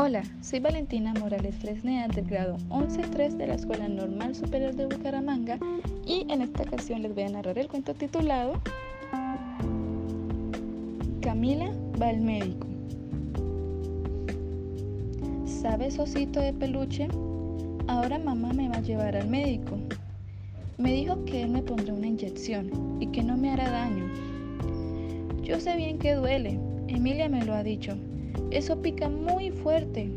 Hola, 0.00 0.22
soy 0.42 0.60
Valentina 0.60 1.12
Morales 1.18 1.56
Fresneda 1.56 2.06
del 2.06 2.24
grado 2.26 2.56
11-3 2.68 3.30
de 3.30 3.48
la 3.48 3.54
Escuela 3.54 3.88
Normal 3.88 4.36
Superior 4.36 4.72
de 4.76 4.86
Bucaramanga 4.86 5.58
y 6.06 6.24
en 6.30 6.40
esta 6.40 6.62
ocasión 6.62 7.02
les 7.02 7.12
voy 7.16 7.24
a 7.24 7.30
narrar 7.30 7.58
el 7.58 7.66
cuento 7.66 7.94
titulado 7.94 8.62
Camila 11.20 11.72
va 12.00 12.10
al 12.10 12.20
médico. 12.20 12.68
¿Sabes, 15.46 15.98
osito 15.98 16.38
de 16.38 16.52
peluche? 16.52 17.08
Ahora 17.88 18.20
mamá 18.20 18.52
me 18.52 18.68
va 18.68 18.76
a 18.76 18.82
llevar 18.82 19.16
al 19.16 19.26
médico. 19.26 19.78
Me 20.76 20.92
dijo 20.92 21.24
que 21.24 21.42
él 21.42 21.50
me 21.50 21.62
pondrá 21.62 21.92
una 21.92 22.06
inyección 22.06 22.70
y 23.00 23.08
que 23.08 23.24
no 23.24 23.36
me 23.36 23.50
hará 23.50 23.68
daño. 23.68 24.04
Yo 25.42 25.58
sé 25.58 25.74
bien 25.74 25.98
que 25.98 26.14
duele, 26.14 26.60
Emilia 26.86 27.28
me 27.28 27.44
lo 27.44 27.52
ha 27.52 27.64
dicho. 27.64 27.98
Eso 28.50 28.80
pica 28.80 29.08
muy 29.08 29.50
fuerte. 29.50 30.10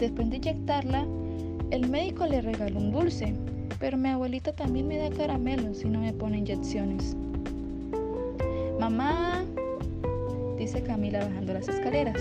Después 0.00 0.30
de 0.30 0.36
inyectarla, 0.36 1.06
el 1.70 1.88
médico 1.88 2.26
le 2.26 2.40
regaló 2.40 2.78
un 2.78 2.92
dulce, 2.92 3.34
pero 3.78 3.96
mi 3.96 4.08
abuelita 4.08 4.52
también 4.52 4.88
me 4.88 4.98
da 4.98 5.10
caramelo 5.10 5.74
si 5.74 5.88
no 5.88 6.00
me 6.00 6.12
pone 6.12 6.38
inyecciones. 6.38 7.16
Mamá, 8.80 9.44
dice 10.56 10.82
Camila 10.82 11.24
bajando 11.24 11.54
las 11.54 11.68
escaleras. 11.68 12.20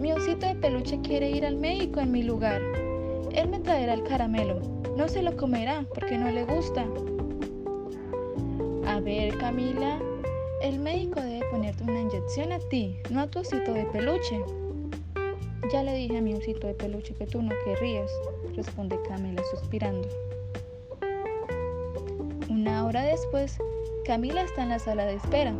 Mi 0.00 0.12
osito 0.12 0.46
de 0.46 0.54
peluche 0.56 1.00
quiere 1.00 1.30
ir 1.30 1.46
al 1.46 1.56
médico 1.56 2.00
en 2.00 2.10
mi 2.10 2.22
lugar. 2.22 2.60
Él 3.32 3.48
me 3.48 3.60
traerá 3.60 3.94
el 3.94 4.02
caramelo. 4.02 4.60
No 4.96 5.08
se 5.08 5.22
lo 5.22 5.36
comerá 5.36 5.86
porque 5.94 6.18
no 6.18 6.30
le 6.30 6.44
gusta. 6.44 6.84
A 8.86 9.00
ver, 9.00 9.36
Camila, 9.38 9.98
el 10.60 10.78
médico 10.78 11.20
debe 11.20 11.41
ponerte 11.52 11.84
una 11.84 12.00
inyección 12.00 12.50
a 12.50 12.58
ti, 12.58 12.96
no 13.10 13.20
a 13.20 13.26
tu 13.26 13.40
osito 13.40 13.74
de 13.74 13.84
peluche. 13.84 14.40
Ya 15.70 15.82
le 15.82 15.92
dije 15.92 16.16
a 16.16 16.22
mi 16.22 16.32
osito 16.32 16.66
de 16.66 16.72
peluche 16.72 17.12
que 17.14 17.26
tú 17.26 17.42
no 17.42 17.52
querrías, 17.62 18.10
responde 18.56 18.98
Camila 19.06 19.42
suspirando. 19.50 20.08
Una 22.48 22.86
hora 22.86 23.02
después, 23.02 23.58
Camila 24.06 24.40
está 24.40 24.62
en 24.62 24.70
la 24.70 24.78
sala 24.78 25.04
de 25.04 25.16
espera. 25.16 25.52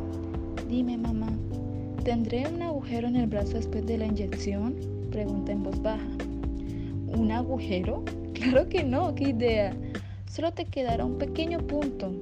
Dime, 0.67 0.97
mamá, 0.97 1.28
¿Tendré 2.05 2.48
un 2.48 2.62
agujero 2.62 3.06
en 3.06 3.17
el 3.17 3.27
brazo 3.27 3.58
después 3.58 3.84
de 3.84 3.98
la 3.98 4.06
inyección? 4.06 4.74
Pregunta 5.11 5.52
en 5.52 5.62
voz 5.62 5.80
baja. 5.83 6.08
¿Un 7.17 7.30
agujero? 7.30 8.02
Claro 8.33 8.69
que 8.69 8.83
no, 8.83 9.14
qué 9.14 9.28
idea. 9.28 9.77
Solo 10.27 10.52
te 10.52 10.64
quedará 10.64 11.05
un 11.05 11.17
pequeño 11.17 11.58
punto. 11.61 12.12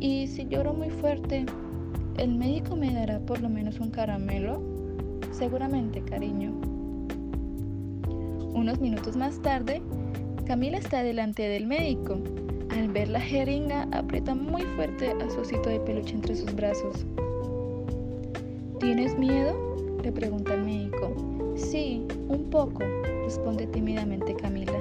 ¿Y 0.00 0.26
si 0.28 0.46
lloro 0.46 0.72
muy 0.72 0.88
fuerte, 0.88 1.44
el 2.18 2.34
médico 2.34 2.76
me 2.76 2.92
dará 2.92 3.18
por 3.20 3.40
lo 3.40 3.48
menos 3.48 3.80
un 3.80 3.90
caramelo? 3.90 4.62
Seguramente, 5.32 6.02
cariño. 6.02 6.52
Unos 8.54 8.80
minutos 8.80 9.16
más 9.16 9.40
tarde, 9.40 9.82
Camila 10.46 10.78
está 10.78 11.02
delante 11.02 11.42
del 11.42 11.66
médico. 11.66 12.18
Al 12.70 12.88
ver 12.88 13.08
la 13.08 13.20
jeringa, 13.20 13.88
aprieta 13.92 14.34
muy 14.34 14.62
fuerte 14.76 15.10
a 15.10 15.30
su 15.30 15.40
osito 15.40 15.68
de 15.68 15.80
peluche 15.80 16.14
entre 16.14 16.36
sus 16.36 16.54
brazos. 16.54 17.06
¿Tienes 18.78 19.18
miedo? 19.18 19.72
le 20.02 20.10
pregunta 20.10 20.54
el 20.54 20.64
médico. 20.64 21.14
Sí, 21.54 22.04
un 22.28 22.50
poco, 22.50 22.80
responde 23.24 23.66
tímidamente 23.68 24.34
Camila. 24.34 24.72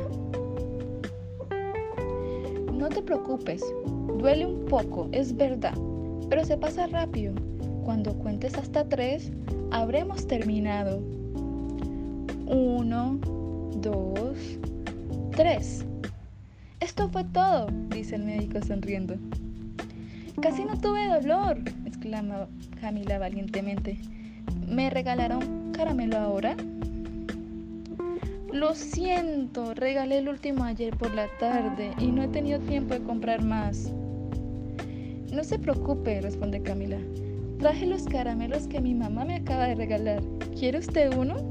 No 2.73 2.89
te 2.89 3.01
preocupes, 3.01 3.63
duele 4.17 4.47
un 4.47 4.65
poco, 4.65 5.07
es 5.11 5.35
verdad, 5.35 5.75
pero 6.31 6.45
se 6.45 6.55
pasa 6.55 6.87
rápido. 6.87 7.33
Cuando 7.83 8.13
cuentes 8.13 8.57
hasta 8.57 8.87
tres, 8.87 9.33
habremos 9.69 10.25
terminado. 10.27 11.03
Uno, 12.47 13.19
dos, 13.75 14.37
tres. 15.35 15.83
Esto 16.79 17.09
fue 17.09 17.25
todo, 17.25 17.67
dice 17.89 18.15
el 18.15 18.23
médico 18.23 18.61
sonriendo. 18.61 19.15
Casi 20.41 20.63
no 20.63 20.79
tuve 20.79 21.05
dolor, 21.07 21.57
exclama 21.85 22.47
Camila 22.79 23.19
valientemente. 23.19 23.99
¿Me 24.69 24.89
regalaron 24.89 25.73
caramelo 25.73 26.17
ahora? 26.17 26.55
Lo 28.53 28.73
siento, 28.73 29.73
regalé 29.73 30.19
el 30.19 30.29
último 30.29 30.63
ayer 30.63 30.95
por 30.95 31.13
la 31.13 31.27
tarde 31.41 31.91
y 31.97 32.07
no 32.07 32.23
he 32.23 32.29
tenido 32.29 32.59
tiempo 32.61 32.93
de 32.93 33.03
comprar 33.03 33.43
más. 33.43 33.91
No 35.31 35.45
se 35.45 35.57
preocupe, 35.57 36.19
responde 36.19 36.61
Camila. 36.61 36.97
Traje 37.57 37.85
los 37.85 38.03
caramelos 38.03 38.67
que 38.67 38.81
mi 38.81 38.93
mamá 38.93 39.23
me 39.23 39.35
acaba 39.35 39.65
de 39.65 39.75
regalar. 39.75 40.21
¿Quiere 40.59 40.79
usted 40.79 41.13
uno? 41.15 41.50